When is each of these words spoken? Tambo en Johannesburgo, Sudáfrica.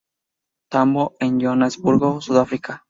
Tambo 0.71 1.13
en 1.19 1.39
Johannesburgo, 1.39 2.21
Sudáfrica. 2.21 2.79